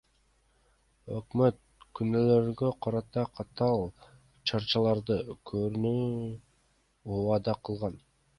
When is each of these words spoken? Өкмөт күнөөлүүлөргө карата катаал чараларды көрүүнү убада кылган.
Өкмөт 1.17 1.59
күнөөлүүлөргө 1.99 2.71
карата 2.85 3.25
катаал 3.41 3.85
чараларды 4.53 5.19
көрүүнү 5.51 6.03
убада 7.19 7.57
кылган. 7.69 8.05